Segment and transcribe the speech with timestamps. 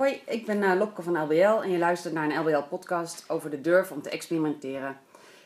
[0.00, 3.60] Hoi, ik ben uh, Lopke van LBL en je luistert naar een LBL-podcast over de
[3.60, 4.96] durf om te experimenteren.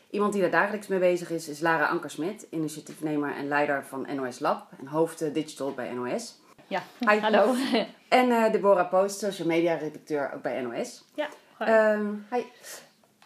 [0.09, 4.39] Iemand die daar dagelijks mee bezig is, is Lara Ankersmit, initiatiefnemer en leider van NOS
[4.39, 6.39] Lab en hoofd uh, digital bij NOS.
[6.67, 7.19] Ja, Hi.
[7.25, 7.55] hallo.
[8.07, 11.03] En uh, Deborah Post, social media redacteur ook bij NOS.
[11.15, 11.27] Ja,
[11.57, 12.35] hi.
[12.35, 12.43] hi.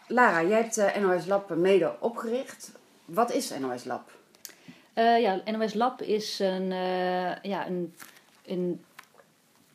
[0.07, 2.71] Lara, jij hebt NOS Lab mede opgericht.
[3.05, 4.11] Wat is NOS Lab?
[4.93, 6.69] ja, NOS Lab is een,
[7.41, 7.95] ja, een,
[8.45, 8.83] een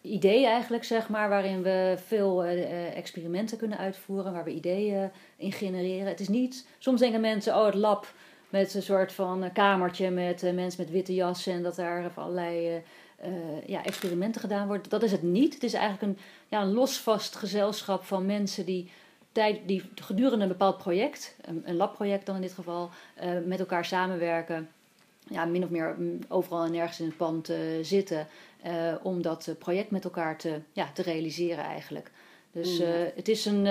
[0.04, 5.52] idee eigenlijk, zeg maar, waarin we veel uh, experimenten kunnen uitvoeren, waar we ideeën in
[5.52, 6.06] genereren.
[6.06, 8.12] Het is niet, soms denken mensen, oh het lab
[8.48, 12.82] met een soort van kamertje met mensen met witte jassen en dat daar allerlei
[13.66, 14.90] ja, experimenten gedaan worden.
[14.90, 15.54] Dat is het niet.
[15.54, 18.90] Het is eigenlijk een, ja, een losvast gezelschap van mensen die,
[19.32, 22.90] tijd, die gedurende een bepaald project, een, labproject dan in dit geval,
[23.44, 24.68] met elkaar samenwerken
[25.28, 28.26] ja, min of meer mm, overal en nergens in het pand zitten.
[28.66, 32.10] Uh, om dat eh, project met elkaar te, ja, te realiseren eigenlijk.
[32.52, 33.64] Dus uh, het is een,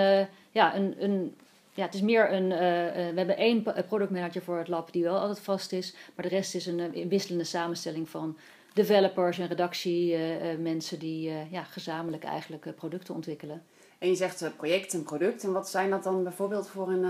[0.51, 1.35] ja, een, een,
[1.73, 2.49] ja, het is meer een.
[2.49, 5.95] we hebben één productmanager voor het lab die wel altijd vast is.
[6.15, 8.37] Maar de rest is een, wisselende samenstelling van
[8.73, 13.63] developers en redactiemensen die ja, gezamenlijk eigenlijk producten ontwikkelen.
[13.97, 15.43] En je zegt project en product.
[15.43, 17.05] En wat zijn dat dan bijvoorbeeld voor een,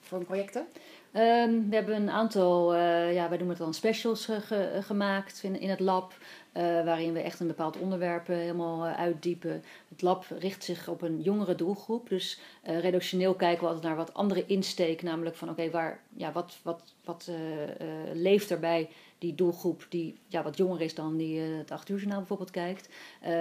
[0.00, 0.66] voor een projecten?
[1.12, 5.60] Um, we hebben een aantal, uh, ja, wij doen het dan specials ge gemaakt in,
[5.60, 6.14] in het lab.
[6.58, 9.64] Uh, waarin we echt een bepaald onderwerp helemaal uh, uitdiepen.
[9.88, 12.08] Het lab richt zich op een jongere doelgroep.
[12.08, 12.80] Dus uh,
[13.36, 15.02] kijken we altijd naar wat andere insteek.
[15.02, 17.30] Namelijk van oké, waar ja, wat, wat, wat
[18.12, 21.96] leeft er bij die doelgroep die ja, wat jonger is dan die het 8 uur
[21.96, 22.88] journaal bijvoorbeeld kijkt.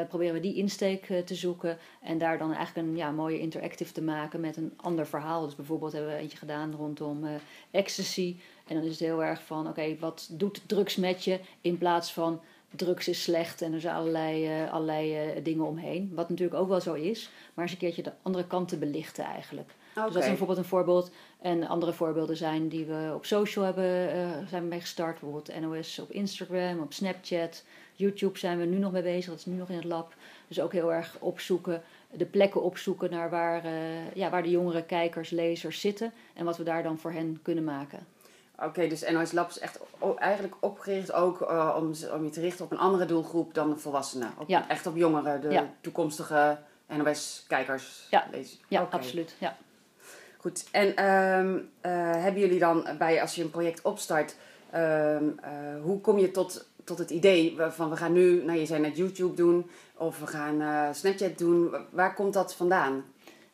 [0.07, 1.77] proberen we die insteek te zoeken.
[2.01, 5.45] En daar dan eigenlijk een ja, mooie interactive te maken met een ander verhaal.
[5.45, 7.25] Dus bijvoorbeeld hebben we eentje gedaan rondom
[7.71, 8.35] ecstasy.
[8.67, 12.13] En dan is het heel erg van oké, wat doet drugs met je in plaats
[12.13, 12.41] van
[12.75, 16.11] drugs is slecht en er zijn allerlei, uh, allerlei uh, dingen omheen.
[16.15, 19.23] Wat natuurlijk ook wel zo is, maar eens een keertje de andere kant te belichten
[19.23, 19.71] eigenlijk.
[19.91, 20.03] Okay.
[20.03, 21.11] Dus dat is bijvoorbeeld een voorbeeld.
[21.41, 25.19] En andere voorbeelden zijn die we op social hebben, uh, zijn we mee gestart.
[25.19, 27.63] Bijvoorbeeld NOS op Instagram, op Snapchat.
[27.95, 30.13] YouTube zijn we nu nog mee bezig, dat is nu nog in het lab.
[30.47, 33.63] Dus ook heel erg opzoeken, de plekken opzoeken naar waar,
[34.13, 36.13] ja, waar de jongere kijkers, lezers zitten.
[36.33, 38.05] En wat we daar dan voor hen kunnen maken.
[38.63, 39.79] Oké, dus NOS Lab is echt
[40.17, 43.77] eigenlijk opgericht ook uh, om, om je te richten op een andere doelgroep dan de
[43.77, 44.31] volwassenen.
[44.37, 44.69] Op, ja.
[44.69, 45.69] Echt op jongeren, de ja.
[45.81, 46.57] toekomstige
[46.87, 48.07] NOS-kijkers.
[48.09, 48.27] Ja,
[48.67, 48.99] ja okay.
[48.99, 49.35] absoluut.
[49.37, 49.55] Ja.
[50.37, 54.35] Goed, en um, uh, hebben jullie dan bij, als je een project opstart,
[54.75, 58.65] um, uh, hoe kom je tot, tot het idee van we gaan nu, nou je
[58.65, 61.75] zei net YouTube doen of we gaan Snapchat doen.
[61.89, 63.03] Waar komt dat vandaan?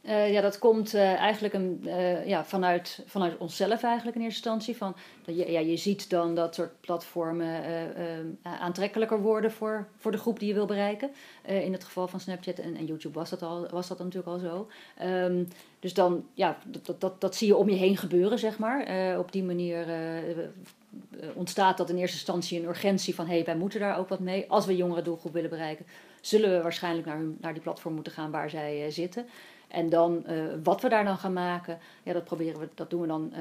[0.03, 4.50] Uh, ja, dat komt uh, eigenlijk een, uh, ja, vanuit, vanuit onszelf eigenlijk in eerste
[4.50, 4.78] instantie.
[4.78, 7.64] Van, dat je, ja, je ziet dan dat soort platformen
[8.44, 11.12] aantrekkelijker worden voor, voor de groep die je wil bereiken.
[11.44, 14.38] in het geval van Snapchat en, en YouTube was dat, al, was dat natuurlijk al
[14.38, 14.69] zo.
[15.03, 15.47] Um,
[15.80, 19.18] dus dan, ja, dat, dat, dat zie je om je heen gebeuren, zeg maar.
[19.20, 19.85] op die manier
[21.34, 23.25] ontstaat dat in eerste instantie een urgentie van...
[23.25, 24.46] hé, hey, wij moeten daar ook wat mee.
[24.47, 25.85] Als we jongere doelgroep willen bereiken,
[26.22, 29.25] zullen we waarschijnlijk naar, hun, naar die platform moeten gaan waar zij zitten...
[29.73, 33.01] En dan uh, wat we daar dan gaan maken, ja, dat proberen we, dat doen
[33.01, 33.39] we dan uh,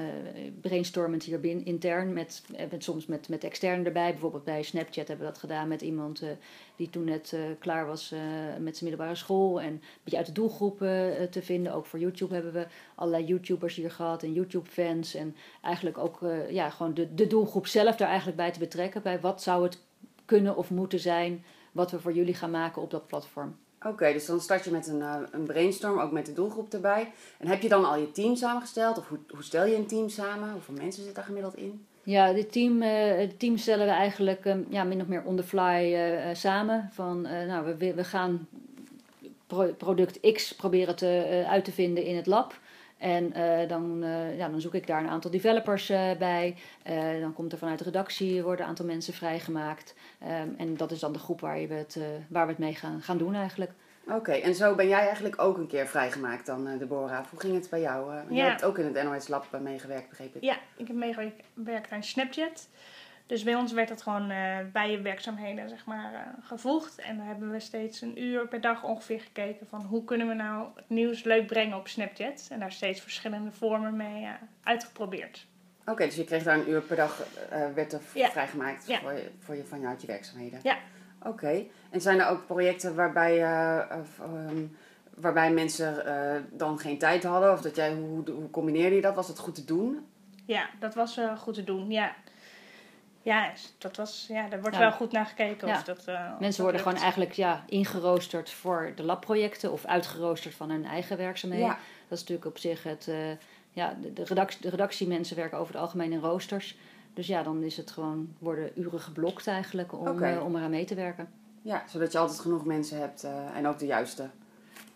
[0.61, 4.11] brainstormend hier binnen, intern, met, met, soms met, met extern erbij.
[4.11, 6.23] Bijvoorbeeld bij Snapchat hebben we dat gedaan met iemand
[6.77, 8.15] die toen net klaar was
[8.61, 9.61] met zijn middelbare school.
[9.61, 10.79] En een beetje uit de doelgroep
[11.31, 11.75] te vinden.
[11.75, 15.15] Ook voor YouTube hebben we allerlei YouTubers hier gehad en YouTube-fans.
[15.15, 19.03] En eigenlijk ook ja, gewoon de, de doelgroep zelf daar eigenlijk bij te betrekken.
[19.03, 19.79] Bij wat zou het
[20.25, 23.57] kunnen of moeten zijn wat we voor jullie gaan maken op dat platform.
[23.87, 27.13] Oké, dus dan start je met een, uh, een brainstorm, ook met de doelgroep erbij.
[27.39, 28.99] En heb je dan al je team samengesteld?
[28.99, 30.53] Of hoe, hoe stel je een team samen?
[30.53, 31.87] Hoeveel mensen zitten daar gemiddeld in?
[32.03, 35.43] Ja, team, uh, het team stellen we eigenlijk um, ja, min of meer on the
[35.43, 36.89] fly uh, samen.
[36.93, 38.49] Van, nou, we, we gaan
[39.47, 42.55] pro product X proberen te, uit te vinden in het lab.
[43.03, 46.57] En uh, dan, uh, ja, dan zoek ik daar een aantal developers uh, bij.
[47.21, 49.95] dan komt er vanuit de redactie worden een aantal mensen vrijgemaakt.
[50.23, 51.99] Um, en dat is dan de groep waar, je het,
[52.29, 53.71] waar we het mee gaan, gaan doen eigenlijk.
[54.07, 57.25] Oké, en zo ben jij eigenlijk ook een keer vrijgemaakt dan, Deborah.
[57.31, 58.15] Hoe ging het bij jou?
[58.15, 58.49] Uh, ja.
[58.49, 60.43] hebt ook in het NOS Lab meegewerkt, begreep ik.
[60.43, 62.69] Ja, ik heb meegewerkt aan Snapchat.
[63.27, 66.99] Dus bij ons werd dat gewoon uh, bij je werkzaamheden zeg maar, uh, gevoegd.
[66.99, 70.35] En dan hebben we steeds een uur per dag ongeveer gekeken van hoe kunnen we
[70.35, 72.49] nou het nieuws leuk brengen op Snapchat.
[72.51, 74.31] En daar steeds verschillende vormen mee uh,
[74.63, 75.47] uitgeprobeerd.
[75.87, 77.27] Oké, dus je kreeg daar een uur per dag,
[77.75, 78.31] werd er ja.
[78.31, 79.01] vrijgemaakt ja.
[79.01, 80.61] voor, je, voor je, vanuit je werkzaamheden?
[80.63, 80.77] Ja.
[81.23, 83.43] Oké, en zijn er ook projecten waarbij,
[84.21, 84.77] um,
[85.15, 86.05] waarbij mensen
[86.51, 87.53] dan geen tijd hadden?
[87.53, 89.15] Of dat jij, hoe, hoe combineerde je dat?
[89.15, 90.07] Was het goed te doen?
[90.45, 92.15] Ja, dat was goed te doen, ja.
[93.23, 94.83] Ja, dat was, ja, daar wordt Ja.
[94.83, 95.69] wel goed naar gekeken.
[95.69, 95.75] Ja.
[95.75, 96.83] Of dat, eh, Mensen dat worden lukt.
[96.83, 101.67] gewoon eigenlijk ja, ingeroosterd voor de labprojecten of uitgeroosterd van hun eigen werkzaamheden.
[101.67, 101.79] Ja.
[102.09, 103.09] Dat is natuurlijk op zich het.
[103.09, 103.17] eh,
[103.71, 106.77] ja, de, de, redactie, de redactiemensen werken over het algemeen in roosters.
[107.15, 110.85] Dus ja, dan is het gewoon, worden uren geblokt eigenlijk om, eh, om eraan mee
[110.85, 111.29] te werken.
[111.63, 114.29] Ja, zodat je altijd genoeg mensen hebt eh, en ook de juiste.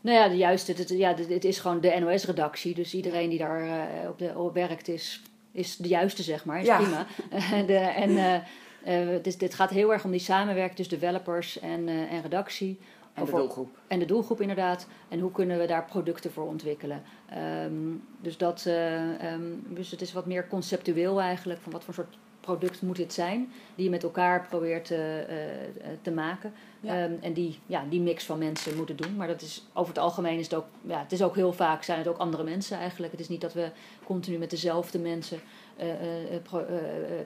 [0.01, 2.75] Nou ja, de juiste, het, ja, dit- dit is gewoon de NOS-redactie.
[2.75, 5.23] Dus iedereen die daar eh, op, de, op werkt is,
[5.57, 6.61] is de juiste, zeg maar.
[6.61, 6.77] Is Ja.
[6.77, 7.07] prima.
[7.67, 8.43] De, en
[9.23, 12.79] is, dit gaat heel erg om die samenwerking tussen developers en, en redactie.
[13.15, 13.79] En de Over- doelgroep.
[13.87, 14.87] En de doelgroep inderdaad.
[15.09, 17.03] En hoe kunnen we daar producten voor ontwikkelen.
[17.31, 17.73] Ehm,
[18.21, 21.61] dus, dat, eh, ehm, dus het is wat meer conceptueel eigenlijk.
[21.61, 22.17] Van wat voor soort
[22.47, 23.53] product moet dit zijn.
[23.75, 25.29] Die je met elkaar probeert eh, eh,
[26.03, 26.53] te maken.
[26.81, 27.03] Ja.
[27.03, 29.17] Ehm, en die, ja, die mix van mensen moeten doen.
[29.17, 30.67] Maar dat is, over het algemeen is het ook...
[30.83, 33.13] Ja, het is ook heel vaak zijn het ook andere mensen eigenlijk.
[33.13, 33.71] Het is niet dat we
[34.05, 35.41] continu met dezelfde mensen...
[35.77, 36.67] eh, eh, eh, pro-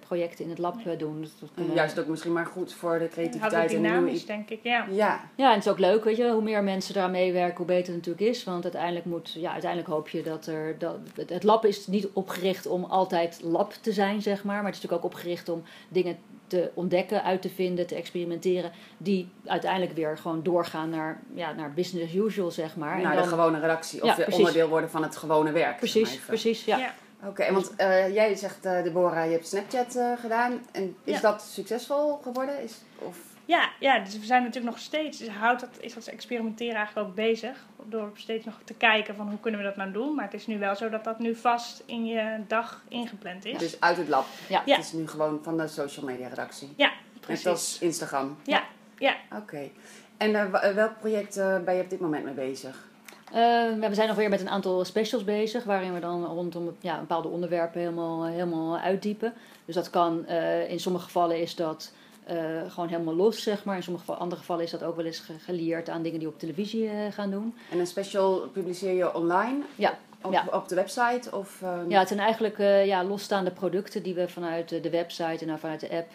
[0.07, 1.21] projecten in het lab doen.
[1.21, 4.51] Dus dat En kunnen- juist ook misschien maar goed voor de creativiteit en dynamisch, denk
[4.51, 4.87] ik, ja.
[4.91, 7.67] Ja, Ja, en het is ook leuk, weet je, hoe meer mensen eraan meewerken, hoe
[7.67, 8.45] beter het natuurlijk is.
[8.45, 12.67] Want uiteindelijk moet, ja, uiteindelijk hoop je dat er, dat, het, lab is niet opgericht
[12.67, 14.57] om altijd lab te zijn, zeg maar.
[14.63, 18.71] Maar het is natuurlijk ook opgericht om dingen te ontdekken, uit te vinden, te experimenteren.
[18.99, 22.97] Die uiteindelijk weer gewoon doorgaan naar, ja, naar business as usual, zeg maar.
[22.97, 24.03] En naar dan- de gewone redactie.
[24.03, 24.45] Of Ja, weer precies.
[24.45, 25.77] onderdeel worden van het gewone werk.
[25.77, 26.77] Precies, precies, ja.
[26.79, 26.95] Ja.
[27.27, 30.61] Oké, want eh, jij zegt, eh, Deborah, je hebt Snapchat eh, gedaan.
[30.73, 31.21] En is Ja.
[31.21, 32.63] dat succesvol geworden?
[32.63, 33.17] Is, of...
[33.45, 37.09] Ja, ja, dus we zijn natuurlijk nog steeds, dus houdt dat, is dat experimenteren eigenlijk
[37.09, 37.67] ook bezig.
[37.85, 40.15] Door steeds nog te kijken van hoe kunnen we dat nou doen.
[40.15, 43.59] Maar het is nu wel zo dat dat nu vast in je dag ingepland is.
[43.59, 44.25] Dus uit het lab.
[44.49, 44.63] Ja.
[44.65, 44.77] Ja.
[44.77, 46.73] Het is nu gewoon van de social media redactie.
[46.77, 47.47] Ja, Net precies.
[47.47, 48.37] als Instagram.
[48.45, 48.63] Ja,
[48.99, 49.17] ja.
[49.37, 49.69] Oké.
[50.17, 51.35] En welk project
[51.65, 52.89] ben je op dit moment mee bezig?
[53.33, 53.39] Eh,
[53.81, 56.99] ja, we zijn nog weer met een aantal specials bezig, waarin we dan rondom ja,
[56.99, 59.33] bepaalde onderwerpen helemaal, helemaal uitdiepen.
[59.65, 61.93] Dus dat kan, eh, in sommige gevallen is dat
[62.25, 62.37] eh,
[62.69, 63.77] gewoon helemaal los, zeg maar.
[63.77, 66.35] In sommige andere gevallen is dat ook wel eens ge- geleerd aan dingen die we
[66.35, 67.55] op televisie eh, gaan doen.
[67.71, 69.59] En een special publiceer je online?
[69.75, 70.45] Ja, Op, ja.
[70.53, 71.37] op de website?
[71.37, 74.91] Of, eh, Ja, het zijn eigenlijk eh, ja, losstaande producten die we vanuit eh, de
[74.91, 76.11] website en vanuit de app eh, eh,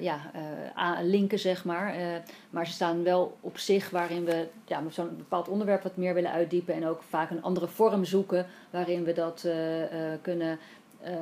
[0.00, 0.40] ja, eh,
[0.74, 1.94] aan- linken, zeg maar.
[1.94, 2.06] Eh,
[2.50, 6.30] maar ze staan wel op zich waarin we ja, zo'n bepaald onderwerp wat meer willen
[6.32, 6.74] uitdiepen.
[6.74, 9.82] En ook vaak een andere vorm zoeken waarin we dat eh,
[10.12, 10.58] eh, kunnen,
[11.00, 11.14] eh,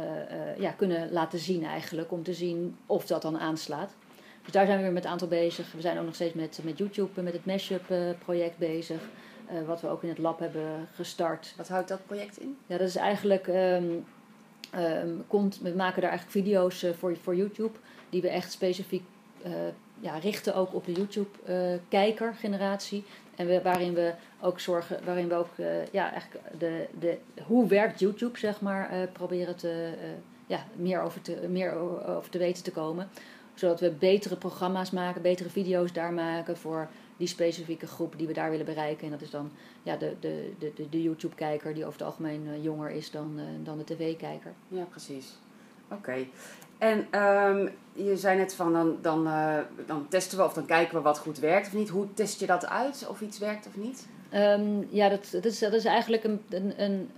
[0.53, 2.13] eh, ja, kunnen laten zien eigenlijk.
[2.13, 3.95] Om te zien of dat dan aanslaat.
[4.43, 5.73] Dus daar zijn we weer met een aantal bezig.
[5.73, 9.01] We zijn ook nog steeds met, met YouTube, eh, met het Mashup eh, project bezig.
[9.47, 11.55] eh, wat we ook in het lab hebben gestart.
[11.57, 12.57] Wat houdt dat project in?
[12.67, 13.47] Ja, dat is eigenlijk.
[13.49, 13.85] ehm,
[15.27, 17.79] komt, we maken daar eigenlijk video's eh, voor, voor YouTube.
[18.11, 19.03] Die we echt specifiek
[19.43, 19.53] eh,
[20.01, 23.05] ja, richten ook op de YouTube-kijker-generatie.
[23.37, 28.01] en waarin we ook zorgen, waarin we ook eh, ja, eigenlijk de, de, hoe werkt
[28.01, 29.93] YouTube, zeg maar, proberen te,
[30.47, 31.75] ja, meer, over te, meer
[32.07, 33.09] over te weten te komen.
[33.55, 36.89] Zodat we betere programma's maken, betere video's daar maken voor
[37.19, 39.05] die specifieke groep die we daar willen bereiken.
[39.05, 39.51] En dat is dan
[39.83, 43.35] ja, de, de, de, de, de YouTube-kijker die over het algemeen eh, jonger is dan,
[43.37, 44.53] eh, dan de tv-kijker.
[44.69, 45.37] Ja, precies.
[45.91, 46.27] Oké.
[46.79, 50.95] En ehm, je zei net van dan, dan, eh, dan testen we of dan kijken
[50.95, 51.89] we wat goed werkt of niet.
[51.89, 53.07] Hoe test je dat uit?
[53.09, 54.07] Of iets werkt of niet?
[54.31, 57.11] Ehm, ja, dat, dat, is, dat is eigenlijk een, een, een,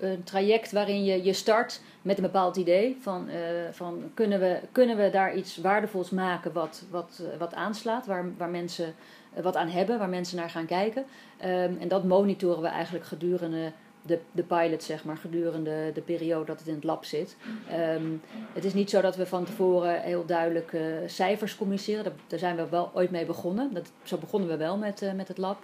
[0.00, 2.96] een traject waarin je, je start met een bepaald idee.
[3.00, 3.38] Van, eh,
[3.70, 8.24] van kunnen, we, kunnen we daar iets waardevols maken wat, wat, eh, wat aanslaat, waar,
[8.36, 8.94] waar mensen
[9.34, 11.04] eh, wat aan hebben, waar mensen naar gaan kijken.
[11.38, 16.44] Ehm, en dat monitoren we eigenlijk gedurende de, de pilot, zeg maar, gedurende de periode
[16.44, 17.36] dat het in het lab zit.
[17.70, 18.06] Ehm,
[18.52, 20.76] het is niet zo dat we van tevoren heel duidelijk
[21.06, 22.12] cijfers communiceren.
[22.26, 23.74] Daar, zijn we wel ooit mee begonnen.
[23.74, 25.58] Dat, zo begonnen we wel met, met het lab.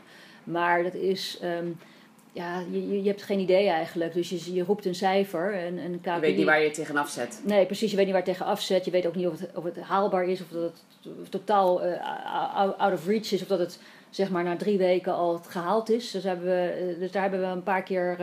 [0.45, 1.66] Maar dat is, ehm,
[2.33, 4.13] ja, je, je- hebt geen idee eigenlijk.
[4.15, 5.55] Dus je, je roept een cijfer.
[5.55, 6.11] En, een KPI.
[6.15, 7.41] Je weet niet waar je het tegenaf zet.
[7.45, 7.91] Nee, precies.
[7.91, 8.85] Je weet niet waar het tegen afzet.
[8.85, 10.41] Je weet ook niet of het, of het haalbaar is.
[10.41, 10.73] Of dat
[11.03, 13.43] het totaal eh, out of reach is.
[13.43, 13.79] Of dat het
[14.11, 16.11] zeg maar na drie weken al gehaald is.
[16.11, 18.17] Dus, hebben we, eh, dus daar hebben we een paar keer...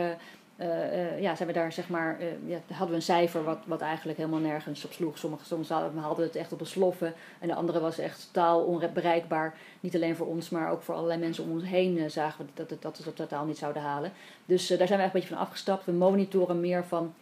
[0.58, 3.58] eh, eh, ja, zijn we daar zeg maar, eh, ja, hadden we een cijfer wat,
[3.66, 5.18] wat eigenlijk helemaal nergens op sloeg.
[5.18, 9.54] Sommige soms hadden het echt op een sloffen en de andere was echt totaal onbereikbaar.
[9.80, 12.70] Niet alleen voor ons, maar ook voor allerlei mensen om ons heen zagen we dat,
[12.70, 14.12] het, dat we dat totaal niet zouden halen.
[14.46, 15.84] Dus daar zijn we echt een beetje van afgestapt.
[15.84, 17.14] We monitoren meer van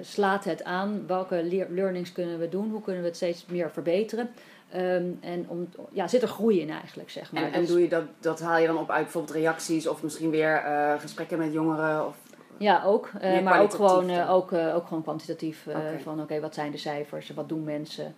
[0.00, 1.06] slaat het aan?
[1.06, 2.70] Welke learnings kunnen we doen?
[2.70, 4.30] Hoe kunnen we het steeds meer verbeteren?
[4.70, 7.42] Ehm, en om, ja, zit er groei in eigenlijk, zeg maar.
[7.42, 10.02] En, en Dus- doe je dat, dat haal je dan op uit bijvoorbeeld reacties of
[10.02, 12.06] misschien weer eh, gesprekken met jongeren?
[12.06, 12.16] Of,
[12.58, 13.10] Ja, ook.
[13.20, 15.66] eh, maar ook gewoon, eh, ook, ook gewoon kwantitatief.
[16.02, 17.30] Van oké, wat zijn de cijfers?
[17.30, 18.14] Wat doen mensen?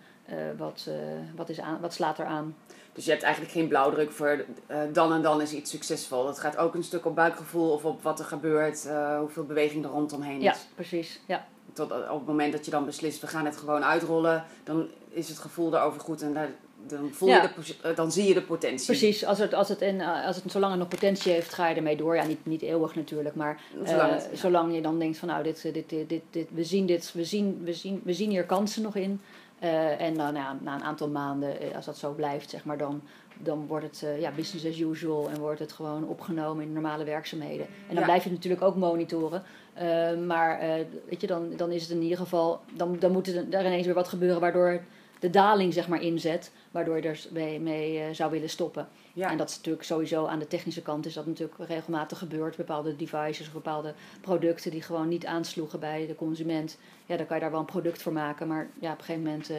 [0.57, 0.89] wat,
[1.35, 2.55] wat, is aan, wat slaat er aan?
[2.93, 4.45] dus je hebt eigenlijk geen blauwdruk voor
[4.93, 6.27] dan en dan is iets succesvol.
[6.27, 8.89] Het gaat ook een stuk op buikgevoel of op wat er gebeurt,
[9.19, 10.43] hoeveel beweging er rondomheen is.
[10.43, 11.19] Ja, precies.
[11.25, 11.45] Ja.
[11.87, 15.29] Tot, op het moment dat je dan beslist, we gaan het gewoon uitrollen, dan is
[15.29, 16.49] het gevoel daarover goed en daar,
[16.87, 17.41] dan, voel Ja.
[17.41, 17.49] je
[17.81, 18.85] de, eh, dan zie je de potentie.
[18.85, 21.67] Precies, als het, als, het in, eh, als het zolang het nog potentie heeft, ga
[21.67, 22.15] je ermee door.
[22.15, 24.37] Ja, niet, niet eeuwig natuurlijk, maar Zolang eh, ja.
[24.37, 27.25] zolang je dan denkt van nou, dit, dit, dit, dit, dit, we, zien dit, we,
[27.25, 29.21] zien, we, zien, we zien hier kansen nog in.
[29.59, 32.77] Eh, en dan ja, na een aantal maanden, eh, als dat zo blijft, zeg maar,
[32.77, 33.01] dan,
[33.37, 37.03] dan wordt het eh, ja, business as usual en wordt het gewoon opgenomen in normale
[37.03, 37.65] werkzaamheden.
[37.65, 38.03] En dan Ja.
[38.03, 39.43] blijf je het natuurlijk ook monitoren.
[39.79, 43.27] Eh, maar eh, weet je, dan, dan is het in ieder geval, dan, dan moet
[43.27, 44.81] er daar ineens weer wat gebeuren waardoor
[45.19, 48.87] de daling zeg maar inzet, waardoor je er mee, mee eh, zou willen stoppen.
[49.13, 49.29] Ja.
[49.31, 52.55] En dat is natuurlijk sowieso aan de technische kant is dat natuurlijk regelmatig gebeurd.
[52.55, 56.77] Bepaalde devices of bepaalde producten die gewoon niet aansloegen bij de consument.
[57.05, 58.47] Ja, dan kan je daar wel een product voor maken.
[58.47, 59.51] Maar ja, op een gegeven moment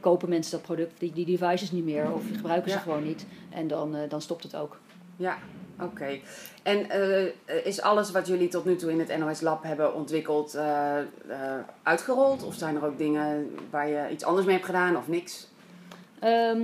[0.00, 2.82] kopen mensen dat product, die, die devices niet meer of gebruiken ze Ja.
[2.82, 3.26] gewoon niet.
[3.50, 4.80] En dan, dan stopt het ook.
[5.16, 5.38] Ja,
[5.80, 6.18] oké.
[6.62, 10.54] En eh, is alles wat jullie tot nu toe in het NOS Lab hebben ontwikkeld
[10.54, 11.04] eh, eh,
[11.82, 12.42] uitgerold?
[12.42, 15.48] Of zijn er ook dingen waar je iets anders mee hebt gedaan of niks?
[16.18, 16.62] Ehm,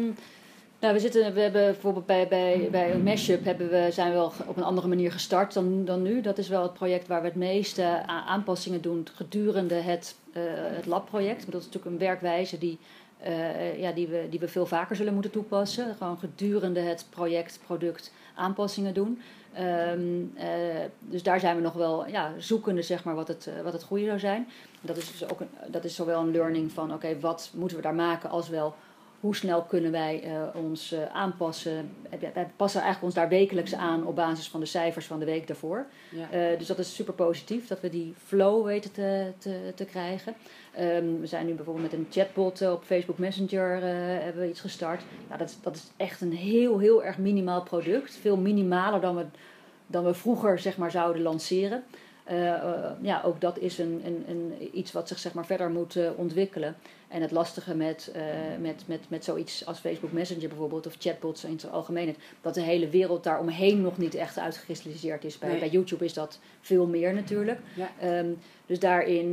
[0.81, 4.33] nou, we, zitten, we hebben bijvoorbeeld bij, bij, bij Mashup hebben we, zijn we wel
[4.47, 6.21] op een andere manier gestart dan, dan nu.
[6.21, 10.15] Dat is wel het project waar we het meeste aanpassingen doen gedurende het,
[10.75, 11.51] het labproject.
[11.51, 12.79] Dat is natuurlijk een werkwijze die,
[13.23, 15.95] eh, ja, die, we, die we veel vaker zullen moeten toepassen.
[15.99, 19.21] Gewoon gedurende het project, product aanpassingen doen.
[19.53, 20.01] Ehm,
[20.35, 20.49] eh,
[21.01, 23.83] dus daar zijn we nog wel ja, zoekende, zeg maar, wat het, eh, wat het
[23.83, 24.49] goede zou zijn.
[24.81, 27.83] Dat is, dus ook een, dat is zowel een learning van, oké, wat moeten we
[27.83, 28.75] daar maken, als wel
[29.21, 31.91] hoe snel kunnen wij eh, ons eh, aanpassen.
[32.35, 35.47] Wij passen eigenlijk ons daar wekelijks aan op basis van de cijfers van de week
[35.47, 35.87] daarvoor.
[36.11, 36.31] Ja.
[36.31, 40.35] Eh, dus dat is super positief, dat we die flow weten te, te, te krijgen.
[40.75, 43.83] Ehm, we zijn nu bijvoorbeeld met een chatbot op Facebook Messenger
[44.23, 45.03] hebben we iets gestart.
[45.27, 48.17] Nou, dat, is, dat is echt een heel, heel erg minimaal product.
[48.21, 49.25] Veel minimaler dan we,
[49.87, 51.85] dan we vroeger zeg maar, zouden lanceren.
[52.31, 55.71] Eh, eh, ja, ook dat is een, een, een, iets wat zich zeg maar, verder
[55.71, 56.77] moet eh, ontwikkelen.
[57.09, 58.23] En het lastige met, eh,
[58.61, 62.61] met, met, met zoiets als Facebook Messenger bijvoorbeeld, of chatbots in het algemeen, dat de
[62.61, 65.39] hele wereld daaromheen nog niet echt uitgekristalliseerd is.
[65.39, 65.59] Bij, Nee.
[65.59, 67.59] bij YouTube is dat veel meer natuurlijk.
[67.75, 67.91] Ja.
[68.01, 68.29] Ehm,
[68.67, 69.33] dus daarin,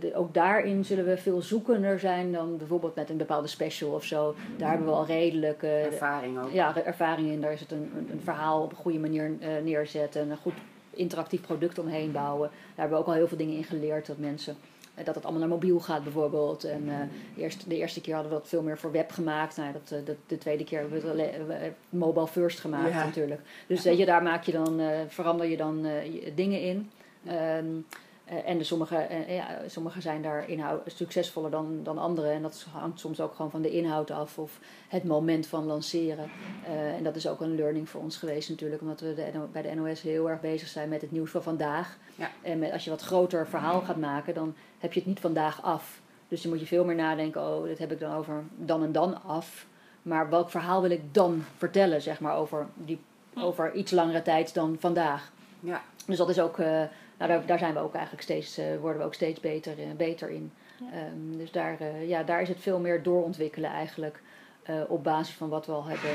[0.00, 4.04] de- ook daarin zullen we veel zoekender zijn dan bijvoorbeeld met een bepaalde special of
[4.04, 4.34] zo.
[4.56, 6.52] Daar hebben we al redelijk Ervaring ook.
[6.52, 7.40] ja, ervaring in.
[7.40, 9.30] Daar is het een, een, verhaal op een goede manier
[9.62, 10.30] neerzetten.
[10.30, 10.54] Een goed
[10.96, 12.48] interactief product omheen bouwen.
[12.50, 14.06] Daar hebben we ook al heel veel dingen in geleerd.
[14.06, 14.56] Dat mensen,
[14.94, 16.64] eh, dat het allemaal naar mobiel gaat bijvoorbeeld.
[16.64, 19.56] En eh, eerst, de eerste keer hadden we dat veel meer voor web gemaakt.
[19.56, 23.04] Nou, dat, eh, de, de tweede keer hebben we het mobile first gemaakt Ja.
[23.04, 23.40] natuurlijk.
[23.66, 25.86] Dus weet je, daar maak je dan, verander je dan
[26.34, 26.90] dingen in.
[27.26, 32.28] Ehm, eh, en de sommige, eh, ja, sommige zijn daar inhoud, succesvoller dan, dan andere.
[32.28, 36.30] En dat hangt soms ook gewoon van de inhoud af of het moment van lanceren.
[36.64, 38.82] Eh, en dat is ook een learning voor ons geweest natuurlijk.
[38.82, 41.96] Omdat we de, bij de NOS heel erg bezig zijn met het nieuws van vandaag.
[42.14, 42.30] Ja.
[42.42, 45.62] En met, als je wat groter verhaal gaat maken, dan heb je het niet vandaag
[45.62, 46.00] af.
[46.28, 48.92] Dus dan moet je veel meer nadenken, oh, dit heb ik dan over dan en
[48.92, 49.66] dan af.
[50.02, 52.98] Maar welk verhaal wil ik dan vertellen, zeg maar, over, die,
[53.34, 55.32] over iets langere tijd dan vandaag.
[55.60, 55.82] Ja.
[56.06, 56.82] Dus dat is ook, eh,
[57.18, 59.90] nou, daar, daar zijn we ook eigenlijk steeds, eh, worden we ook steeds beter, eh,
[59.96, 60.52] beter in.
[60.92, 64.22] Ehm, dus daar, eh, ja, daar is het veel meer doorontwikkelen eigenlijk.
[64.88, 66.10] op basis van wat we al hebben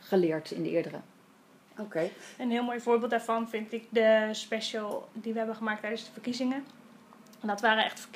[0.00, 1.00] geleerd in de eerdere.
[1.78, 2.08] Oké.
[2.38, 6.12] Een heel mooi voorbeeld daarvan vind ik de special die we hebben gemaakt tijdens de
[6.12, 6.64] verkiezingen.
[7.40, 8.08] En Dat waren echt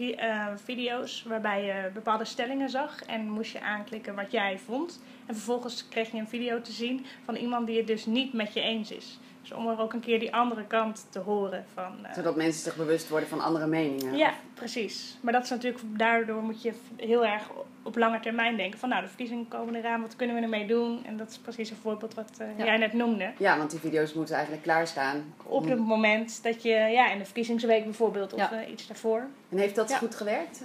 [0.55, 5.00] video's waarbij je bepaalde stellingen zag en moest je aanklikken wat jij vond.
[5.26, 8.52] En vervolgens kreeg je een video te zien van iemand die het dus niet met
[8.52, 9.19] je eens is.
[9.49, 11.93] Dus om er ook een keer die andere kant te horen van...
[12.07, 14.17] eh, Zodat mensen zich bewust worden van andere meningen.
[14.17, 15.17] ja, precies.
[15.21, 17.50] Maar dat is natuurlijk, daardoor moet je heel erg
[17.83, 21.05] op lange termijn denken van nou, de verkiezingen komen eraan, wat kunnen we ermee doen?
[21.07, 22.64] En dat is precies een voorbeeld wat eh, Ja.
[22.64, 23.31] jij net noemde.
[23.38, 25.35] Ja, want die video's moeten eigenlijk klaarstaan.
[25.43, 28.52] Op het moment dat je, ja, in de verkiezingsweek bijvoorbeeld, of Ja.
[28.52, 29.26] eh, iets daarvoor.
[29.49, 29.97] En heeft dat Ja.
[29.97, 30.62] goed gewerkt?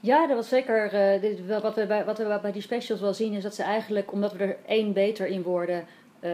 [0.00, 0.92] Ja, dat was zeker.
[0.92, 3.54] eh, dit, wel wat, we bij, wat we bij die specials wel zien, is dat
[3.54, 5.86] ze eigenlijk, omdat we er één beter in worden,
[6.20, 6.30] eh,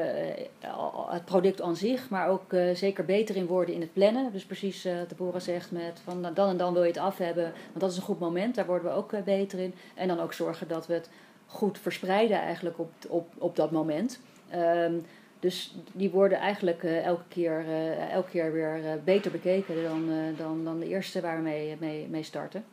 [1.09, 4.33] het product aan zich, maar ook eh, zeker beter in worden in het plannen.
[4.33, 7.19] Dus precies wat Deborah zegt met van nou, dan en dan wil je het af
[7.19, 9.75] hebben, want dat is een goed moment, daar worden we ook beter in.
[9.95, 11.09] En dan ook zorgen dat we het
[11.47, 14.21] goed verspreiden eigenlijk op, op, op dat moment.
[14.51, 14.95] Ehm,
[15.41, 17.65] dus die worden eigenlijk elke, keer,
[18.11, 22.23] elke keer weer beter bekeken dan, dan, dan de eerste waar we mee, mee, mee
[22.23, 22.65] starten.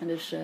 [0.00, 0.34] En dus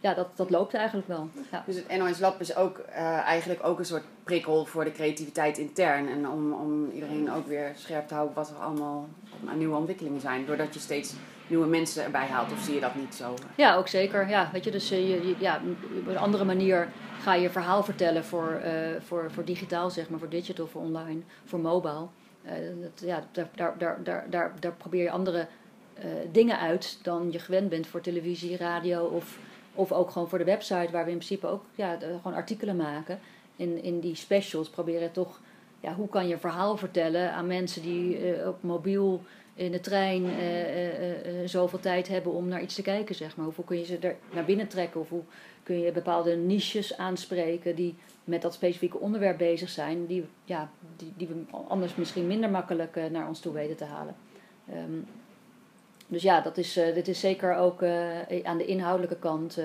[0.00, 1.28] ja, dat, dat loopt eigenlijk wel.
[1.50, 1.62] Ja.
[1.66, 5.58] Dus het NOS Lab is ook eh, eigenlijk ook een soort prikkel voor de creativiteit
[5.58, 6.08] intern.
[6.08, 9.08] En om, om iedereen ook weer scherp te houden wat er allemaal
[9.46, 10.46] aan nieuwe ontwikkelingen zijn.
[10.46, 11.14] Doordat je steeds
[11.46, 12.52] nieuwe mensen erbij haalt.
[12.52, 13.34] Of zie je dat niet zo?
[13.56, 14.28] ja, ook zeker.
[14.28, 15.60] Ja, weet je, dus eh, je, ja,
[16.00, 16.88] op een andere manier
[17.20, 18.72] ga je verhaal vertellen voor, eh,
[19.06, 22.06] voor, voor digitaal, zeg maar, voor digital, voor online, voor mobile.
[22.80, 25.46] Dat, ja, daar, daar, daar, daar, daar, daar probeer je andere
[26.32, 29.38] dingen uit dan je gewend bent voor televisie, radio of,
[29.76, 33.18] of ook gewoon voor de website, waar we in principe ook ja, gewoon artikelen maken.
[33.56, 35.40] In, in die specials proberen toch,
[35.80, 39.22] ja, hoe kan je verhaal vertellen aan mensen die op mobiel
[39.54, 40.30] in de trein uh,
[41.44, 43.44] zoveel tijd hebben om naar iets te kijken, zeg maar.
[43.44, 45.00] Hoeveel kun je ze er naar binnen trekken?
[45.00, 45.22] Of hoe
[45.62, 51.12] kun je bepaalde niches aanspreken die met dat specifieke onderwerp bezig zijn, die, ja, die,
[51.16, 54.16] die we anders misschien minder makkelijk naar ons toe weten te halen.
[54.74, 55.06] Um,
[56.06, 57.82] dus ja, dat is, dit is zeker ook
[58.42, 59.58] aan de inhoudelijke kant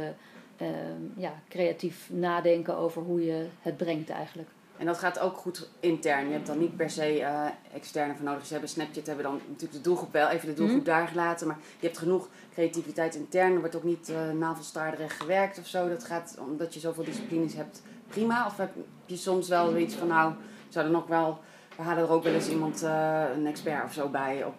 [0.61, 0.67] uh,
[1.15, 4.49] ja, creatief nadenken over hoe je het brengt eigenlijk.
[4.77, 6.27] En dat gaat ook goed intern.
[6.27, 8.45] Je hebt dan niet per se uh, externe voor nodig.
[8.45, 10.83] Ze hebben Snapchat, hebben dan natuurlijk de doelgroep wel even de doelgroep mm.
[10.85, 11.47] daar gelaten.
[11.47, 13.53] Maar je hebt genoeg creativiteit intern.
[13.53, 15.89] Er wordt ook niet uh, navelstaarderig gewerkt of zo.
[15.89, 18.45] Dat gaat omdat je zoveel disciplines hebt prima.
[18.45, 18.71] Of heb
[19.05, 20.33] je soms wel zoiets van nou,
[20.69, 21.39] zou er nog wel...
[21.75, 24.55] We hadden er ook wel eens iemand, uh, een expert of zo bij op,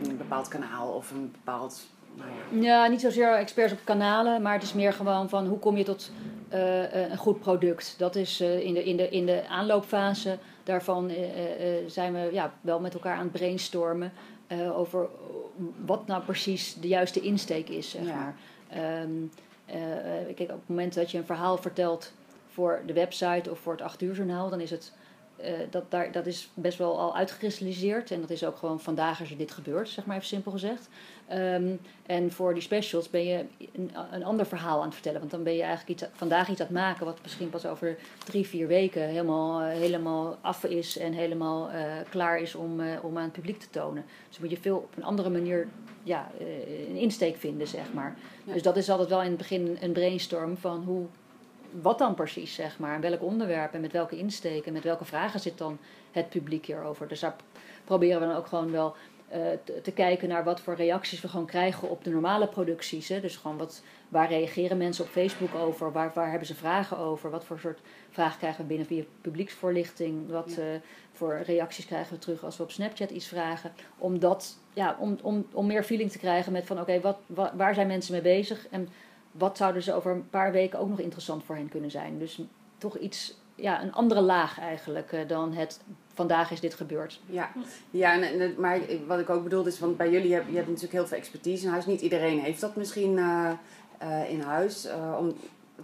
[0.00, 2.86] op een bepaald kanaal of een bepaald nou ja.
[2.86, 6.10] niet zozeer experts op kanalen, maar het is meer gewoon van hoe kom je tot
[6.52, 7.94] uh, een goed product.
[7.98, 11.10] Dat is in, de, in, de, in de aanloopfase daarvan
[11.86, 14.12] zijn we ja, wel met elkaar aan het brainstormen
[14.72, 15.08] over
[15.86, 17.90] wat nou precies de juiste insteek is.
[17.90, 18.36] Zeg maar.
[19.02, 19.30] Um,
[20.34, 22.12] kijk, op het moment dat je een verhaal vertelt
[22.48, 24.92] voor de website of voor het 8 uur journaal, dan is het
[25.44, 28.10] uh, dat, daar, dat is best wel al uitgekristalliseerd.
[28.10, 30.88] En dat is ook gewoon vandaag als er dit gebeurt, zeg maar even simpel gezegd.
[31.32, 35.18] Um, en voor die specials ben je een, een, ander verhaal aan het vertellen.
[35.18, 37.96] Want dan ben je eigenlijk iets, vandaag iets aan het maken wat misschien pas over
[38.24, 41.76] drie, vier weken helemaal, uh, helemaal af is en helemaal uh,
[42.08, 44.04] klaar is om, om aan het publiek te tonen.
[44.28, 45.68] Dus moet je veel op een andere manier
[46.02, 46.30] ja,
[46.88, 48.16] een insteek vinden, zeg maar.
[48.44, 48.52] Ja.
[48.52, 51.06] Dus dat is altijd wel in het begin een brainstorm van hoe
[51.82, 52.94] wat dan precies, zeg maar.
[52.94, 55.78] En welk onderwerp en met welke insteken, met welke vragen zit dan
[56.10, 57.08] het publiek hierover.
[57.08, 57.36] Dus daar
[57.84, 58.94] proberen we dan ook gewoon wel
[59.34, 63.08] uh, te, te, kijken naar wat voor reacties we gewoon krijgen op de normale producties.
[63.08, 63.20] Hè.
[63.20, 65.92] Dus gewoon wat, waar reageren mensen op Facebook over?
[65.92, 67.30] Waar, waar hebben ze vragen over?
[67.30, 70.30] Wat voor soort vragen krijgen we binnen via publieksvoorlichting?
[70.30, 70.62] Wat ja.
[70.62, 70.80] uh,
[71.12, 73.72] voor reacties krijgen we terug als we op Snapchat iets vragen?
[73.98, 77.18] Om, dat, ja, om, om, om meer feeling te krijgen met van oké, okay, wat,
[77.26, 78.66] wat, waar zijn mensen mee bezig?
[78.70, 78.88] En
[79.30, 82.18] wat zouden ze over een paar weken ook nog interessant voor hen kunnen zijn.
[82.18, 82.40] Dus
[82.78, 85.80] toch iets, ja, een andere laag eigenlijk uh, dan het
[86.14, 87.20] vandaag is dit gebeurd.
[87.26, 87.50] Ja,
[87.90, 88.20] ja
[88.56, 91.16] maar wat ik ook bedoel is, want bij jullie heb je hebt natuurlijk heel veel
[91.16, 91.86] expertise in huis.
[91.86, 93.50] Niet iedereen heeft dat misschien uh,
[94.02, 94.88] uh, in huis.
[95.18, 95.34] om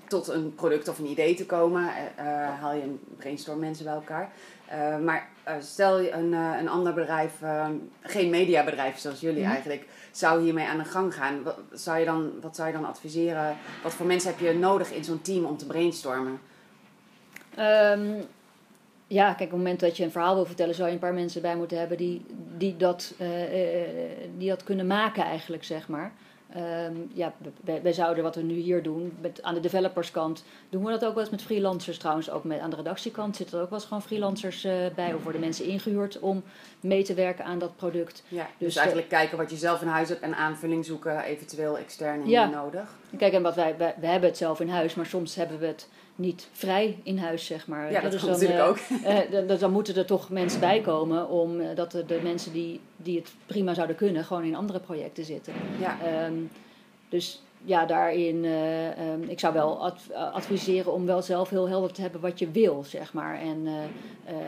[0.08, 1.90] tot een product of een idee te komen,
[2.60, 4.30] haal je een brainstorm mensen bij elkaar.
[5.02, 5.28] maar
[5.60, 7.32] stel je een, een ander bedrijf,
[8.00, 9.50] geen mediabedrijf zoals jullie mm.
[9.50, 11.42] eigenlijk zou hiermee aan de gang gaan.
[11.42, 13.56] Wat zou, je dan, wat zou je dan adviseren?
[13.82, 16.40] Wat voor mensen heb je nodig in zo'n team om te brainstormen?
[17.58, 18.24] Um,
[19.06, 21.14] ja, kijk, op het moment dat je een verhaal wil vertellen, zou je een paar
[21.14, 22.24] mensen bij moeten hebben die,
[22.56, 23.28] die, dat, uh,
[24.36, 26.12] die dat kunnen maken, eigenlijk, zeg maar.
[26.56, 30.84] Um, ja, wij, wij, zouden wat we nu hier doen, met, aan de developerskant, doen
[30.84, 32.30] we dat ook wel eens met freelancers trouwens.
[32.30, 35.14] Ook met, aan de redactiekant zitten er ook wel eens gewoon freelancers uh, bij.
[35.14, 36.42] Of worden mensen ingehuurd om
[36.80, 38.22] mee te werken aan dat product.
[38.28, 41.78] Ja, dus, dus eigenlijk kijken wat je zelf in huis hebt en aanvulling zoeken, eventueel
[41.78, 42.46] extern ja.
[42.46, 42.94] nodig.
[43.16, 45.66] Kijk, en wat wij, wij, wij hebben het zelf in huis, maar soms hebben we
[45.66, 47.92] het niet vrij in huis, zeg maar.
[47.92, 48.78] Ja, dat dus dan, natuurlijk uh, ook.
[49.50, 52.80] Uh, dan moeten er toch mensen bij komen om uh, dat de, de, mensen die,
[52.96, 55.52] die het prima zouden kunnen, gewoon in andere projecten zitten.
[55.80, 56.24] Ja.
[56.26, 56.50] Um,
[57.08, 62.00] dus ja, daarin, um, ik zou wel adv adviseren om wel zelf heel helder te
[62.00, 63.40] hebben wat je wil, zeg maar.
[63.40, 63.66] En,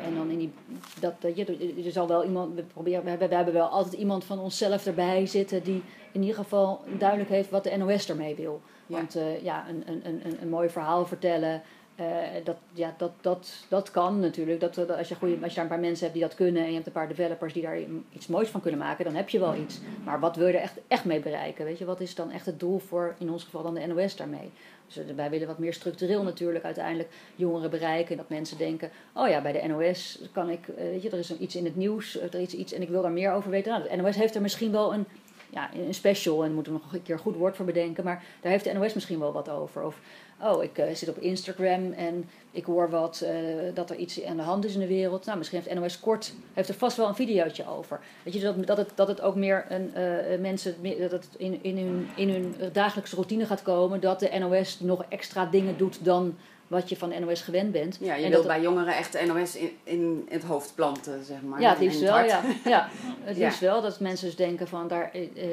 [0.04, 0.52] en dan in die,
[1.00, 4.24] dat, je, er zal wel iemand, we proberen, we hebben, we hebben wel altijd iemand
[4.24, 8.61] van onszelf erbij zitten die in ieder geval duidelijk heeft wat de NOS ermee wil.
[8.88, 11.62] Want uh, ja, een, een, een, een mooi verhaal vertellen,
[12.01, 12.07] uh,
[12.44, 14.61] dat, ja, dat, dat, dat kan natuurlijk.
[14.61, 16.74] Dat, als, je goeie, als je een paar mensen hebt die dat kunnen en je
[16.74, 17.79] hebt een paar developers die daar
[18.12, 19.81] iets moois van kunnen maken, dan heb je wel iets.
[20.05, 21.64] Maar wat wil je er echt, echt mee bereiken?
[21.64, 21.85] Weet je?
[21.85, 24.51] Wat is dan echt het doel voor, in ons geval dan de NOS daarmee?
[24.87, 28.11] Dus eh, wij willen wat meer structureel natuurlijk uiteindelijk jongeren bereiken.
[28.11, 31.38] En dat mensen denken, oh ja, bij de NOS kan ik, weet je, er is
[31.38, 33.72] iets in het nieuws, er is iets en ik wil daar meer over weten.
[33.72, 35.07] Nou, de NOS heeft er misschien wel een
[35.50, 38.04] ja, een special en moeten we nog een keer een goed woord voor bedenken.
[38.04, 39.84] Maar daar heeft de NOS misschien wel wat over.
[39.84, 40.00] Of,
[40.42, 43.30] oh, ik uh, zit op Instagram en ik hoor wat, uh,
[43.74, 45.24] dat er iets aan de hand is in de wereld.
[45.24, 48.00] Nou, misschien heeft NOS kort, heeft er vast wel een videootje over.
[48.22, 51.62] Weet je, dat, dat, het, dat het ook meer een, uh, mensen, dat het in,
[51.62, 54.00] in, hun, in hun dagelijkse routine gaat komen.
[54.00, 56.37] Dat de NOS nog extra dingen doet dan
[56.68, 57.98] wat je van NOS gewend bent.
[58.00, 61.61] Ja, je en wilt bij jongeren echt NOS in, in, het hoofd planten, zeg maar.
[61.61, 62.42] Ja, het liefst wel, ja.
[62.64, 62.88] ja.
[63.20, 65.11] Het liefst wel dat mensen dus denken van daar...
[65.14, 65.44] Uh,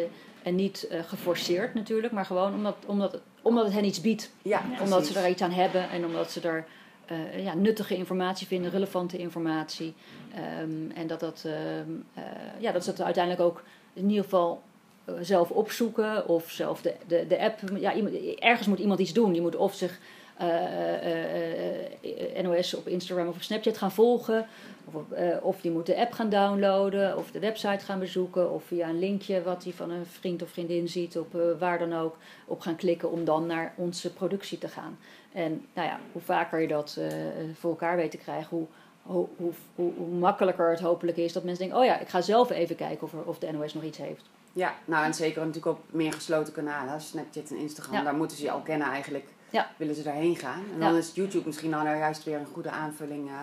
[0.44, 4.32] en niet uh, geforceerd natuurlijk, maar gewoon omdat, omdat, omdat het hen iets biedt.
[4.42, 6.64] Ja, omdat ze er iets aan hebben en omdat ze
[7.12, 9.94] uh, ja, nuttige informatie vinden, relevante informatie.
[10.62, 11.54] Um, en dat, dat, uh,
[12.60, 14.62] ja, dat ze het uiteindelijk ook in ieder geval
[15.06, 17.60] eh, zelf opzoeken of zelf de, de, de app.
[17.76, 19.32] Ja, iemand, ergens moet iemand iets doen.
[19.32, 20.00] Die moet of zich
[22.44, 24.48] NOS op Instagram of op Snapchat gaan volgen.
[24.86, 25.04] Of,
[25.42, 29.00] of die moet de app gaan downloaden, of de website gaan bezoeken, of via een
[29.00, 32.76] linkje wat hij van een vriend of vriendin ziet, op waar dan ook, op gaan
[32.76, 34.98] klikken om dan naar onze productie te gaan.
[35.32, 37.00] En nou ja, hoe vaker je dat
[37.54, 38.68] voor elkaar weet te krijgen, hoe,
[39.02, 39.28] hoe,
[39.76, 42.76] hoe, hoe, makkelijker het hopelijk is dat mensen denken: oh ja, ik ga zelf even
[42.76, 44.24] kijken of, of de NOS nog iets heeft.
[44.54, 48.44] Ja, nou en zeker natuurlijk op meer gesloten kanalen, Snapchat en Instagram, daar moeten ze
[48.44, 49.26] je al kennen eigenlijk.
[49.56, 49.72] Ja.
[49.78, 50.64] Willen ze daarheen gaan.
[50.74, 53.30] En dan is YouTube misschien dan juist weer een goede aanvulling.
[53.30, 53.34] Uh,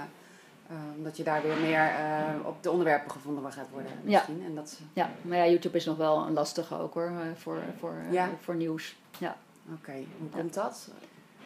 [0.71, 3.93] uh, omdat je daar weer meer uh, op de onderwerpen gevonden gaat worden.
[4.03, 4.39] Misschien.
[4.39, 4.45] Ja.
[4.45, 7.95] En dat, ja, maar ja, YouTube is nog wel een lastige ook hoor, voor, voor,
[8.41, 8.97] voor nieuws.
[9.19, 9.37] Ja.
[9.75, 10.89] Oké, hoe komt dat?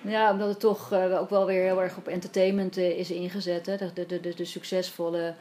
[0.01, 3.67] Ja, omdat het toch ook wel weer heel erg op entertainment is ingezet.
[3.67, 3.77] Hè.
[3.77, 5.35] De, de, de, de succesvolle,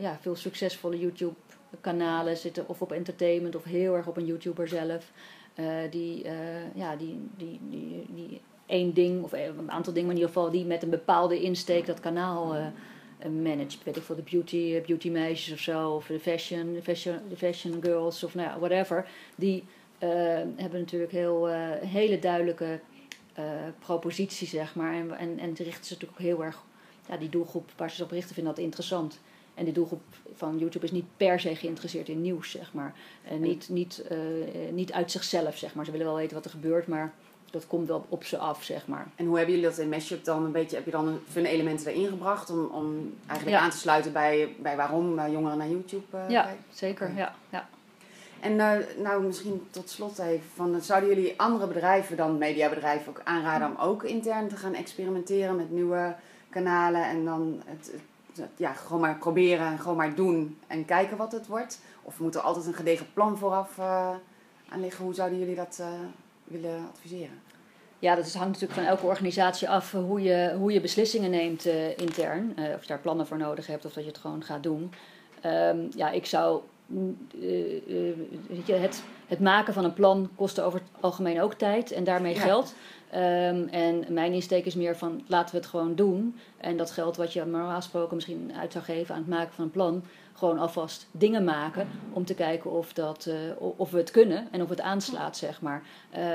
[0.00, 1.34] ja, veel succesvolle YouTube
[1.80, 5.10] kanalen zitten of op entertainment of heel erg op een YouTuber zelf.
[5.60, 6.32] Uh, die, uh,
[6.74, 10.50] ja, die, die, die, die één ding, of een aantal dingen, maar in ieder geval
[10.50, 12.66] die met een bepaalde insteek dat kanaal uh,
[13.42, 13.84] managt.
[13.84, 18.34] Weet ik de beauty, beauty meisjes of zo, of de fashion, fashion, fashion girls of
[18.34, 19.08] nou whatever.
[19.36, 19.64] Die
[20.56, 21.46] hebben natuurlijk heel,
[21.80, 22.80] hele duidelijke
[23.78, 24.94] proposities, zeg maar.
[24.94, 26.64] En, en, en richten ze natuurlijk ook heel erg,
[27.08, 29.20] ja, die doelgroep waar ze op richten vinden dat interessant.
[29.56, 30.02] En die doelgroep
[30.34, 32.94] van YouTube is niet per se geïnteresseerd in nieuws, zeg maar.
[33.24, 34.18] En niet, niet, uh,
[34.72, 35.84] niet uit zichzelf, zeg maar.
[35.84, 37.12] Ze willen wel weten wat er gebeurt, maar
[37.50, 39.06] dat komt wel op ze af, zeg maar.
[39.14, 41.86] En hoe hebben jullie dat in Mashup dan een beetje, heb je dan fun elementen
[41.86, 46.28] erin gebracht om, om eigenlijk aan te sluiten bij, bij waarom jongeren naar YouTube uh,
[46.28, 46.64] ja, kijken?
[46.70, 47.68] Zeker, ja, ja.
[48.40, 53.20] En uh, nou, misschien tot slot even, van, zouden jullie andere bedrijven dan mediabedrijven ook
[53.24, 56.14] aanraden om ook intern te gaan experimenteren met nieuwe
[56.50, 57.92] kanalen en dan het
[58.56, 61.80] ja, gewoon maar proberen, gewoon maar doen en kijken wat het wordt?
[62.02, 64.10] Of moet er altijd een gedegen plan vooraf uh,
[64.68, 65.04] aan liggen?
[65.04, 65.86] Hoe zouden jullie dat uh,
[66.44, 67.40] willen adviseren?
[67.98, 71.98] Ja, dat hangt natuurlijk van elke organisatie af hoe je, hoe je beslissingen neemt uh,
[71.98, 72.54] intern.
[72.74, 74.92] of je daar plannen voor nodig hebt of dat je het gewoon gaat doen.
[75.44, 76.60] Um, ja, ik zou.
[78.66, 82.40] het, het maken van een plan kost over het algemeen ook tijd en daarmee ja.
[82.40, 82.74] geld.
[83.14, 86.36] Um, en mijn insteek is meer van laten we het gewoon doen.
[86.56, 89.64] En dat geld wat je normaal gesproken misschien uit zou geven aan het maken van
[89.64, 93.34] een plan, gewoon alvast dingen maken om te kijken of, dat, uh,
[93.76, 95.82] of we het kunnen en of het aanslaat, zeg maar.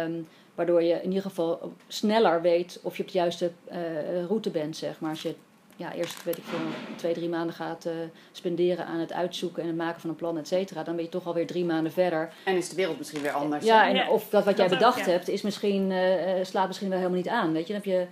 [0.05, 4.49] Um, waardoor je in ieder geval sneller weet of je op de juiste uh, route
[4.49, 5.09] bent, zeg maar.
[5.09, 5.35] Als je
[5.81, 6.59] ja, eerst weet ik veel,
[6.95, 7.91] twee, drie maanden gaat uh,
[8.31, 11.09] spenderen aan het uitzoeken en het maken van een plan, et cetera, dan ben je
[11.09, 12.33] toch alweer drie maanden verder.
[12.45, 13.65] En is de wereld misschien weer anders.
[13.65, 15.11] Ja, en of dat wat jij bedacht ook, ja.
[15.11, 17.51] hebt, is misschien, uh, slaat misschien wel helemaal niet aan.
[17.51, 18.07] Weet je, dan heb je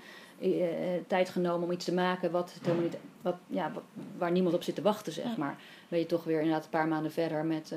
[0.60, 0.66] uh,
[1.08, 3.72] tijd genomen om iets te maken wat helemaal niet, wat, ja,
[4.18, 5.56] waar niemand op zit te wachten, zeg maar.
[5.58, 7.74] Dan ben je toch weer inderdaad een paar maanden verder met.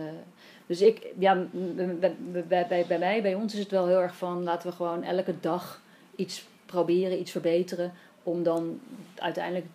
[0.66, 1.46] dus ik, ja,
[2.00, 2.16] bij,
[2.48, 5.02] bij, bij, bij mij, bij ons is het wel heel erg van laten we gewoon
[5.02, 5.80] elke dag
[6.16, 7.92] iets proberen, iets verbeteren.
[8.22, 8.80] Om dan
[9.14, 9.66] uiteindelijk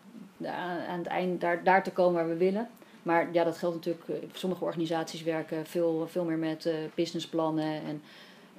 [0.46, 2.70] aan het eind daar, daar te komen waar we willen.
[3.04, 4.24] Maar ja, dat geldt natuurlijk.
[4.34, 7.82] Sommige organisaties werken veel, veel meer met uh, businessplannen.
[7.84, 8.02] En,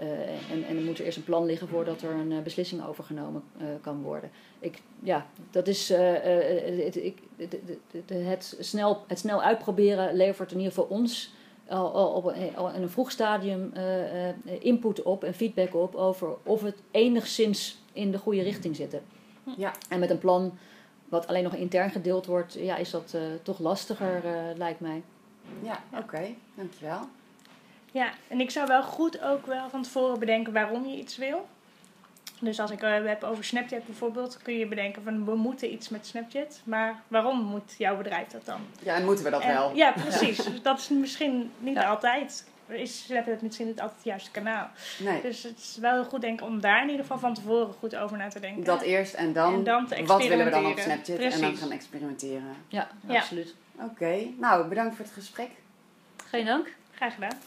[0.00, 0.10] uh,
[0.52, 3.42] en, en er moet er eerst een plan liggen voordat er een beslissing overgenomen
[3.80, 4.30] kan worden.
[4.58, 5.88] Ik, ja, dat is.
[8.06, 11.32] het, snel, het snel uitproberen levert in ieder geval ons
[11.68, 12.32] al,
[12.74, 13.72] in een vroeg stadium
[14.58, 19.02] input op en feedback op over of het enigszins in de goede richting zitten.
[19.56, 19.72] Ja.
[19.88, 20.58] En met een plan
[21.08, 25.02] wat alleen nog intern gedeeld wordt, ja, is dat uh, toch lastiger, uh, lijkt mij.
[25.62, 26.36] Ja, oké, okay.
[26.54, 27.08] dankjewel.
[27.92, 31.46] Ja, en ik zou wel goed ook wel van tevoren bedenken waarom je iets wil.
[32.40, 35.72] Dus als ik het uh, heb over Snapchat bijvoorbeeld, kun je bedenken van we moeten
[35.72, 36.60] iets met Snapchat.
[36.64, 38.60] Maar waarom moet jouw bedrijf dat dan?
[38.82, 39.74] Ja, en moeten we dat en, wel?
[39.74, 40.40] Ja, precies.
[40.62, 41.88] Dat is misschien niet ja.
[41.88, 44.70] altijd is Snapchat misschien niet altijd het juiste kanaal.
[44.98, 45.22] Nee.
[45.22, 47.96] Dus het is wel heel goed denk om daar in ieder geval van tevoren goed
[47.96, 48.64] over na te denken.
[48.64, 51.34] Dat eerst en dan, en dan wat willen we dan op Snapchat Precies.
[51.34, 52.56] en dan gaan experimenteren.
[52.68, 53.18] Ja, ja.
[53.18, 53.54] absoluut.
[53.74, 54.34] Oké, okay.
[54.38, 55.50] nou bedankt voor het gesprek.
[56.30, 56.74] Geen dank.
[56.94, 57.38] Graag gedaan.